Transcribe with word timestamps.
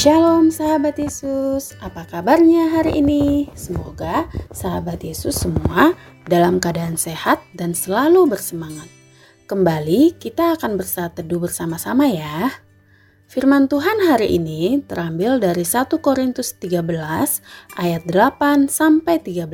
Shalom 0.00 0.48
sahabat 0.48 0.96
Yesus, 0.96 1.76
apa 1.76 2.08
kabarnya 2.08 2.72
hari 2.72 3.04
ini? 3.04 3.52
Semoga 3.52 4.32
sahabat 4.48 5.04
Yesus 5.04 5.44
semua 5.44 5.92
dalam 6.24 6.56
keadaan 6.56 6.96
sehat 6.96 7.44
dan 7.52 7.76
selalu 7.76 8.32
bersemangat. 8.32 8.88
Kembali 9.44 10.16
kita 10.16 10.56
akan 10.56 10.80
bersatu 10.80 11.20
teduh 11.20 11.44
bersama-sama 11.44 12.08
ya. 12.08 12.48
Firman 13.28 13.68
Tuhan 13.68 14.08
hari 14.08 14.40
ini 14.40 14.80
terambil 14.88 15.36
dari 15.36 15.68
1 15.68 15.92
Korintus 16.00 16.56
13 16.56 16.80
ayat 17.76 18.02
8 18.08 18.72
sampai 18.72 19.20
13 19.20 19.52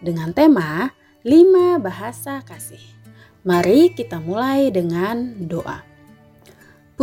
dengan 0.00 0.32
tema 0.32 0.88
5 1.20 1.76
bahasa 1.84 2.40
kasih. 2.48 2.80
Mari 3.44 3.92
kita 3.92 4.24
mulai 4.24 4.72
dengan 4.72 5.36
doa. 5.36 5.91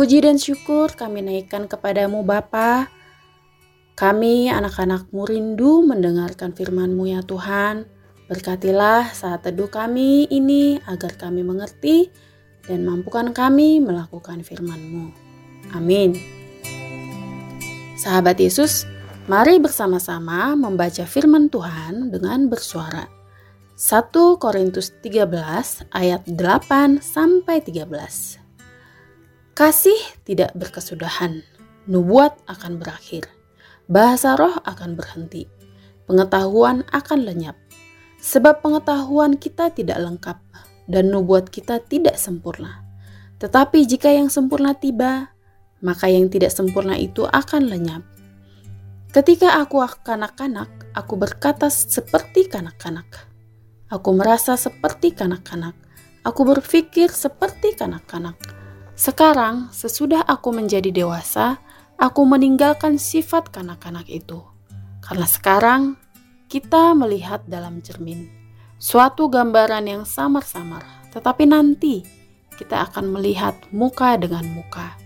Puji 0.00 0.24
dan 0.24 0.40
syukur 0.40 0.96
kami 0.96 1.20
naikkan 1.20 1.68
kepadamu 1.68 2.24
Bapa. 2.24 2.88
Kami 3.92 4.48
anak-anakmu 4.48 5.28
rindu 5.28 5.84
mendengarkan 5.84 6.56
firman-Mu 6.56 7.04
ya 7.04 7.20
Tuhan. 7.20 7.84
Berkatilah 8.24 9.12
saat 9.12 9.44
teduh 9.44 9.68
kami 9.68 10.24
ini 10.32 10.80
agar 10.88 11.20
kami 11.20 11.44
mengerti 11.44 12.08
dan 12.64 12.88
mampukan 12.88 13.36
kami 13.36 13.76
melakukan 13.84 14.40
firman-Mu. 14.40 15.12
Amin. 15.76 16.16
Sahabat 18.00 18.40
Yesus, 18.40 18.88
mari 19.28 19.60
bersama-sama 19.60 20.56
membaca 20.56 21.04
firman 21.04 21.52
Tuhan 21.52 22.08
dengan 22.08 22.48
bersuara. 22.48 23.04
1 23.76 24.16
Korintus 24.40 24.96
13 25.04 25.92
ayat 25.92 26.24
8 26.24 27.04
sampai 27.04 27.60
13. 27.60 28.39
Kasih 29.60 30.00
tidak 30.24 30.56
berkesudahan, 30.56 31.44
nubuat 31.84 32.32
akan 32.48 32.80
berakhir, 32.80 33.28
bahasa 33.92 34.32
roh 34.32 34.56
akan 34.64 34.96
berhenti, 34.96 35.52
pengetahuan 36.08 36.80
akan 36.88 37.28
lenyap. 37.28 37.60
Sebab 38.24 38.64
pengetahuan 38.64 39.36
kita 39.36 39.68
tidak 39.68 40.00
lengkap 40.00 40.40
dan 40.88 41.12
nubuat 41.12 41.52
kita 41.52 41.76
tidak 41.76 42.16
sempurna. 42.16 42.80
Tetapi 43.36 43.84
jika 43.84 44.08
yang 44.08 44.32
sempurna 44.32 44.72
tiba, 44.72 45.28
maka 45.84 46.08
yang 46.08 46.32
tidak 46.32 46.56
sempurna 46.56 46.96
itu 46.96 47.28
akan 47.28 47.68
lenyap. 47.68 48.00
Ketika 49.12 49.60
aku 49.60 49.84
kanak-kanak, 50.00 50.72
aku 50.96 51.20
berkata 51.20 51.68
seperti 51.68 52.48
kanak-kanak. 52.48 53.28
Aku 53.92 54.16
merasa 54.16 54.56
seperti 54.56 55.12
kanak-kanak. 55.12 55.76
Aku 56.24 56.48
berpikir 56.48 57.12
seperti 57.12 57.76
kanak-kanak 57.76 58.59
sekarang, 59.00 59.72
sesudah 59.72 60.20
aku 60.28 60.52
menjadi 60.52 60.92
dewasa, 60.92 61.56
aku 61.96 62.20
meninggalkan 62.28 63.00
sifat 63.00 63.48
kanak-kanak 63.48 64.04
itu. 64.12 64.44
Karena 65.00 65.24
sekarang 65.24 65.96
kita 66.52 66.92
melihat 66.92 67.40
dalam 67.48 67.80
cermin 67.80 68.28
suatu 68.76 69.32
gambaran 69.32 69.88
yang 69.88 70.04
samar-samar, 70.04 70.84
tetapi 71.16 71.48
nanti 71.48 72.04
kita 72.60 72.92
akan 72.92 73.08
melihat 73.16 73.56
muka 73.72 74.20
dengan 74.20 74.44
muka. 74.52 75.00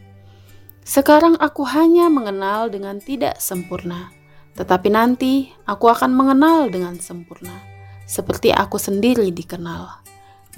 Sekarang 0.82 1.38
aku 1.38 1.62
hanya 1.62 2.10
mengenal 2.10 2.74
dengan 2.74 2.98
tidak 2.98 3.38
sempurna, 3.38 4.10
tetapi 4.58 4.90
nanti 4.90 5.54
aku 5.70 5.86
akan 5.86 6.10
mengenal 6.10 6.66
dengan 6.66 6.98
sempurna, 6.98 7.62
seperti 8.10 8.50
aku 8.50 8.74
sendiri 8.74 9.30
dikenal. 9.30 10.02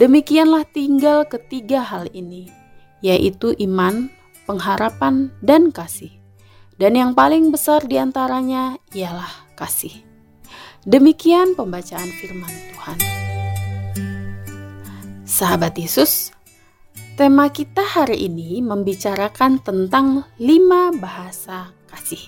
Demikianlah 0.01 0.65
tinggal 0.73 1.29
ketiga 1.29 1.85
hal 1.85 2.09
ini 2.17 2.65
yaitu 3.05 3.53
iman, 3.61 4.09
pengharapan, 4.45 5.33
dan 5.45 5.75
kasih. 5.75 6.13
Dan 6.77 6.97
yang 6.97 7.13
paling 7.17 7.49
besar 7.49 7.85
di 7.85 7.97
antaranya 7.97 8.77
ialah 8.93 9.33
kasih. 9.57 9.93
Demikian 10.87 11.57
pembacaan 11.57 12.11
firman 12.21 12.53
Tuhan. 12.73 12.99
Sahabat 15.27 15.75
Yesus, 15.75 16.31
tema 17.19 17.51
kita 17.51 17.83
hari 17.83 18.31
ini 18.31 18.63
membicarakan 18.63 19.59
tentang 19.59 20.29
lima 20.39 20.95
bahasa 20.95 21.75
kasih. 21.91 22.23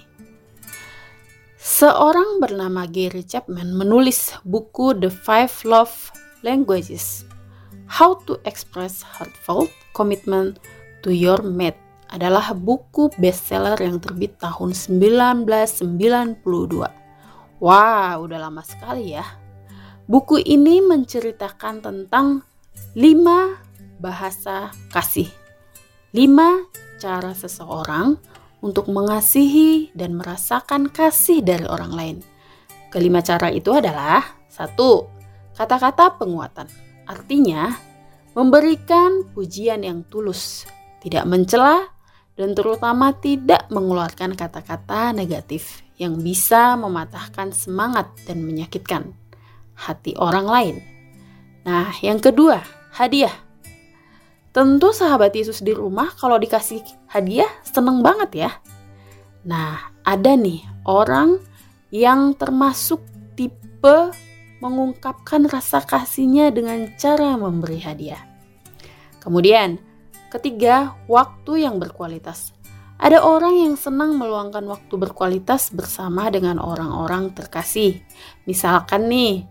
Seorang 1.59 2.43
bernama 2.43 2.89
Gary 2.91 3.23
Chapman 3.23 3.77
menulis 3.77 4.35
buku 4.43 4.97
The 4.99 5.13
Five 5.13 5.55
Love 5.63 6.11
Languages 6.43 7.23
How 7.87 8.19
to 8.27 8.43
Express 8.43 9.07
Heartfelt 9.07 9.71
Commitment 9.99 10.63
to 11.03 11.11
Your 11.11 11.43
Mate 11.43 12.07
adalah 12.07 12.55
buku 12.55 13.11
bestseller 13.19 13.75
yang 13.83 13.99
terbit 13.99 14.39
tahun 14.39 14.71
1992. 14.71 16.39
Wah, 17.59 18.15
udah 18.23 18.39
lama 18.39 18.63
sekali 18.63 19.19
ya. 19.19 19.27
Buku 20.07 20.39
ini 20.39 20.79
menceritakan 20.79 21.83
tentang 21.83 22.47
5 22.95 23.99
bahasa 23.99 24.71
kasih. 24.95 25.27
5 26.15 27.03
cara 27.03 27.35
seseorang 27.35 28.15
untuk 28.63 28.87
mengasihi 28.89 29.91
dan 29.99 30.15
merasakan 30.15 30.87
kasih 30.89 31.43
dari 31.43 31.67
orang 31.67 31.93
lain. 31.93 32.19
Kelima 32.89 33.21
cara 33.21 33.53
itu 33.53 33.75
adalah 33.75 34.25
satu, 34.49 35.05
kata-kata 35.53 36.17
penguatan 36.17 36.89
Artinya, 37.09 37.73
memberikan 38.39 39.27
pujian 39.35 39.83
yang 39.83 40.07
tulus, 40.07 40.63
tidak 41.03 41.27
mencela, 41.27 41.91
dan 42.39 42.55
terutama 42.55 43.11
tidak 43.19 43.67
mengeluarkan 43.67 44.39
kata-kata 44.39 45.11
negatif 45.11 45.83
yang 45.99 46.23
bisa 46.23 46.79
mematahkan 46.79 47.51
semangat 47.51 48.07
dan 48.31 48.47
menyakitkan 48.47 49.11
hati 49.75 50.15
orang 50.15 50.47
lain. 50.47 50.77
Nah, 51.67 51.91
yang 51.99 52.23
kedua, 52.23 52.63
hadiah. 52.95 53.35
Tentu 54.55 54.95
sahabat 54.95 55.35
Yesus 55.35 55.59
di 55.59 55.75
rumah 55.75 56.15
kalau 56.15 56.39
dikasih 56.39 56.87
hadiah 57.11 57.51
seneng 57.67 58.07
banget 58.07 58.47
ya. 58.47 58.51
Nah, 59.43 59.91
ada 60.07 60.39
nih 60.39 60.63
orang 60.87 61.43
yang 61.91 62.39
termasuk 62.39 63.03
tipe 63.35 64.15
mengungkapkan 64.63 65.51
rasa 65.51 65.83
kasihnya 65.83 66.55
dengan 66.55 66.87
cara 66.95 67.35
memberi 67.35 67.83
hadiah. 67.83 68.28
Kemudian, 69.19 69.79
ketiga, 70.31 70.95
waktu 71.11 71.67
yang 71.67 71.83
berkualitas. 71.83 72.55
Ada 72.99 73.23
orang 73.23 73.55
yang 73.55 73.75
senang 73.79 74.19
meluangkan 74.19 74.67
waktu 74.67 74.95
berkualitas 74.99 75.71
bersama 75.71 76.35
dengan 76.35 76.59
orang-orang 76.59 77.31
terkasih. 77.31 78.03
Misalkan 78.43 79.07
nih, 79.07 79.47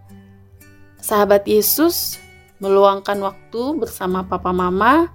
sahabat 1.00 1.47
Yesus 1.47 2.19
meluangkan 2.59 3.16
waktu 3.23 3.79
bersama 3.79 4.28
papa 4.28 4.51
mama, 4.51 5.07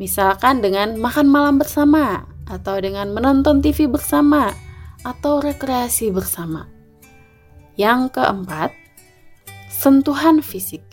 misalkan 0.00 0.64
dengan 0.64 0.96
makan 0.96 1.28
malam 1.28 1.60
bersama, 1.60 2.24
atau 2.48 2.80
dengan 2.80 3.12
menonton 3.12 3.60
TV 3.60 3.84
bersama, 3.84 4.48
atau 5.04 5.44
rekreasi 5.44 6.08
bersama. 6.08 6.64
Yang 7.76 8.16
keempat, 8.16 8.72
sentuhan 9.68 10.40
fisik. 10.40 10.86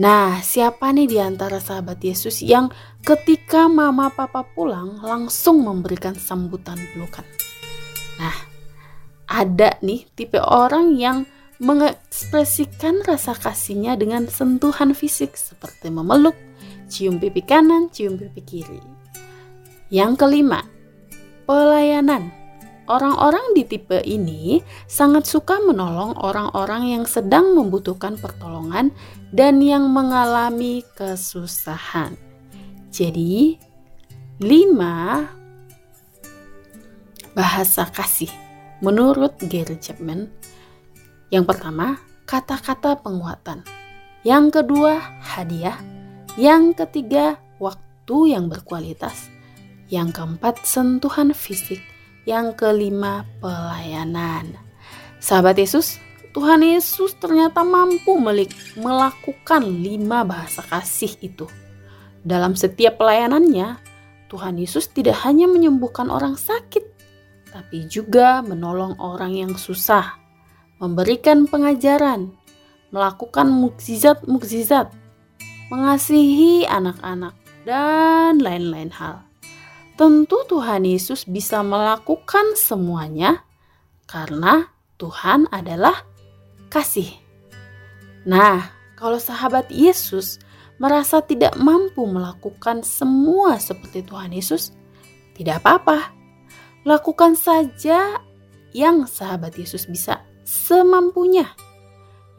Nah, 0.00 0.40
siapa 0.40 0.96
nih 0.96 1.04
di 1.04 1.18
antara 1.20 1.60
sahabat 1.60 2.00
Yesus 2.00 2.40
yang 2.40 2.72
ketika 3.04 3.68
mama 3.68 4.08
papa 4.08 4.48
pulang 4.56 4.96
langsung 5.04 5.60
memberikan 5.60 6.16
sambutan 6.16 6.80
pelukan? 6.96 7.28
Nah, 8.16 8.32
ada 9.28 9.76
nih 9.84 10.08
tipe 10.16 10.40
orang 10.40 10.96
yang 10.96 11.28
mengekspresikan 11.60 13.04
rasa 13.04 13.36
kasihnya 13.36 13.92
dengan 14.00 14.24
sentuhan 14.24 14.96
fisik 14.96 15.36
seperti 15.36 15.92
memeluk, 15.92 16.32
cium 16.88 17.20
pipi 17.20 17.44
kanan, 17.44 17.92
cium 17.92 18.16
pipi 18.16 18.40
kiri. 18.40 18.80
Yang 19.92 20.16
kelima, 20.16 20.64
pelayanan. 21.44 22.32
Orang-orang 22.88 23.54
di 23.54 23.68
tipe 23.68 24.00
ini 24.02 24.64
sangat 24.88 25.28
suka 25.28 25.60
menolong 25.62 26.16
orang-orang 26.18 26.90
yang 26.90 27.04
sedang 27.06 27.54
membutuhkan 27.54 28.18
pertolongan 28.18 28.90
dan 29.30 29.62
yang 29.62 29.86
mengalami 29.90 30.82
kesusahan. 30.98 32.18
Jadi, 32.90 33.58
lima 34.42 35.26
bahasa 37.34 37.86
kasih 37.86 38.30
menurut 38.82 39.38
Gary 39.46 39.78
Chapman. 39.78 40.26
Yang 41.30 41.54
pertama, 41.54 42.02
kata-kata 42.26 42.98
penguatan. 42.98 43.62
Yang 44.26 44.60
kedua, 44.60 44.98
hadiah. 45.22 45.78
Yang 46.34 46.82
ketiga, 46.84 47.38
waktu 47.62 48.34
yang 48.34 48.50
berkualitas. 48.50 49.30
Yang 49.86 50.18
keempat, 50.18 50.66
sentuhan 50.66 51.30
fisik 51.30 51.78
yang 52.26 52.52
kelima, 52.58 53.22
pelayanan. 53.38 54.58
Sahabat 55.22 55.58
Yesus, 55.58 56.02
Tuhan 56.30 56.62
Yesus 56.62 57.18
ternyata 57.18 57.66
mampu 57.66 58.14
melakukan 58.78 59.62
lima 59.66 60.22
bahasa 60.22 60.62
kasih 60.62 61.18
itu. 61.18 61.50
Dalam 62.22 62.54
setiap 62.54 63.02
pelayanannya, 63.02 63.82
Tuhan 64.30 64.54
Yesus 64.62 64.86
tidak 64.94 65.18
hanya 65.26 65.50
menyembuhkan 65.50 66.06
orang 66.06 66.38
sakit, 66.38 66.86
tapi 67.50 67.90
juga 67.90 68.46
menolong 68.46 68.94
orang 69.02 69.34
yang 69.34 69.52
susah, 69.58 70.14
memberikan 70.78 71.50
pengajaran, 71.50 72.30
melakukan 72.94 73.50
mukjizat-mukjizat, 73.50 74.94
mengasihi 75.74 76.62
anak-anak, 76.70 77.34
dan 77.66 78.38
lain-lain 78.38 78.94
hal. 78.94 79.26
Tentu 79.98 80.46
Tuhan 80.46 80.86
Yesus 80.86 81.26
bisa 81.26 81.60
melakukan 81.66 82.54
semuanya 82.54 83.42
karena 84.06 84.70
Tuhan 84.96 85.50
adalah 85.52 86.09
kasih. 86.70 87.10
Nah, 88.24 88.70
kalau 88.94 89.18
sahabat 89.18 89.68
Yesus 89.68 90.38
merasa 90.80 91.20
tidak 91.20 91.58
mampu 91.60 92.08
melakukan 92.08 92.80
semua 92.80 93.60
seperti 93.60 94.00
Tuhan 94.06 94.32
Yesus, 94.32 94.72
tidak 95.36 95.60
apa-apa. 95.60 96.14
Lakukan 96.88 97.36
saja 97.36 98.16
yang 98.72 99.04
sahabat 99.04 99.58
Yesus 99.60 99.84
bisa 99.84 100.24
semampunya. 100.46 101.52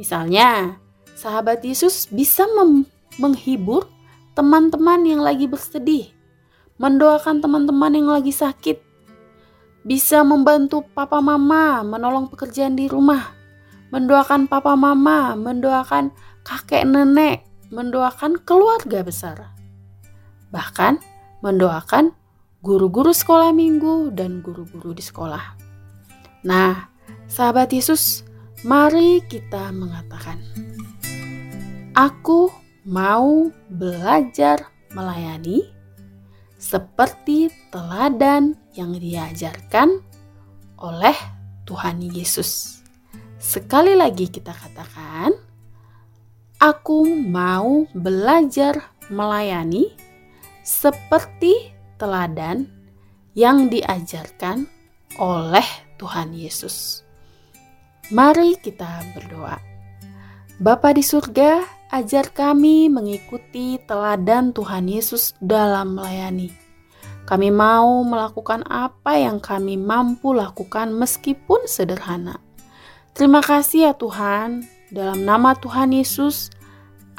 Misalnya, 0.01 0.81
sahabat 1.13 1.62
Yesus 1.62 2.10
bisa 2.10 2.50
menghibur 3.22 3.86
teman-teman 4.34 5.06
yang 5.06 5.22
lagi 5.22 5.45
bersedih, 5.45 6.10
mendoakan 6.81 7.44
teman-teman 7.44 7.94
yang 7.94 8.10
lagi 8.10 8.34
sakit, 8.34 8.81
bisa 9.86 10.25
membantu 10.25 10.81
papa 10.94 11.22
mama 11.22 11.86
menolong 11.86 12.25
pekerjaan 12.30 12.74
di 12.74 12.89
rumah, 12.89 13.40
mendoakan 13.91 14.47
papa 14.47 14.73
mama, 14.79 15.35
mendoakan 15.35 16.15
kakek 16.47 16.88
nenek, 16.88 17.45
mendoakan 17.69 18.39
keluarga 18.41 19.03
besar. 19.03 19.38
Bahkan 20.49 20.99
mendoakan 21.43 22.15
guru-guru 22.63 23.11
sekolah 23.11 23.51
minggu 23.51 24.15
dan 24.15 24.39
guru-guru 24.39 24.95
di 24.95 25.03
sekolah. 25.03 25.59
Nah, 26.47 26.89
sahabat 27.27 27.69
Yesus, 27.69 28.23
mari 28.63 29.21
kita 29.27 29.69
mengatakan, 29.75 30.39
Aku 31.91 32.49
mau 32.88 33.51
belajar 33.67 34.71
melayani 34.95 35.67
seperti 36.61 37.51
teladan 37.73 38.55
yang 38.77 38.95
diajarkan 38.95 39.99
oleh 40.77 41.17
Tuhan 41.65 42.01
Yesus. 42.01 42.81
Sekali 43.41 43.97
lagi 43.97 44.29
kita 44.29 44.53
katakan, 44.53 45.33
aku 46.61 47.09
mau 47.09 47.89
belajar 47.97 48.93
melayani 49.09 49.89
seperti 50.61 51.73
teladan 51.97 52.69
yang 53.33 53.65
diajarkan 53.65 54.69
oleh 55.17 55.65
Tuhan 55.97 56.38
Yesus. 56.38 57.01
Mari 58.13 58.61
kita 58.61 59.01
berdoa. 59.17 59.57
Bapa 60.61 60.93
di 60.93 61.01
surga, 61.01 61.81
Ajar 61.91 62.31
kami 62.31 62.88
mengikuti 62.88 63.75
teladan 63.83 64.55
Tuhan 64.55 64.88
Yesus 64.88 65.35
dalam 65.43 65.99
melayani. 65.99 66.47
Kami 67.27 67.51
mau 67.51 68.07
melakukan 68.07 68.63
apa 68.63 69.19
yang 69.19 69.43
kami 69.43 69.75
mampu 69.75 70.31
lakukan 70.31 70.95
meskipun 70.95 71.67
sederhana. 71.67 72.39
Terima 73.12 73.44
kasih 73.44 73.92
ya 73.92 73.94
Tuhan, 73.94 74.63
dalam 74.88 75.28
nama 75.28 75.52
Tuhan 75.56 75.92
Yesus. 75.92 76.48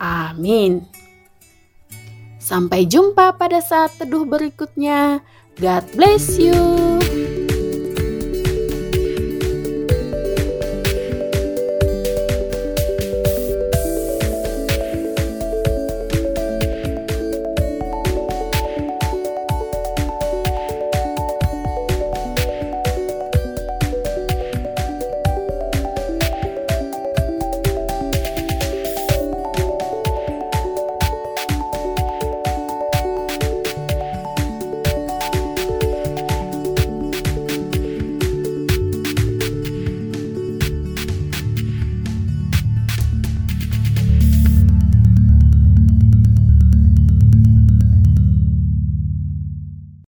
Amin. 0.00 0.88
Sampai 2.42 2.88
jumpa 2.88 3.38
pada 3.38 3.62
saat 3.62 3.94
teduh 4.00 4.26
berikutnya. 4.26 5.22
God 5.60 5.84
bless 5.94 6.40
you. 6.40 6.58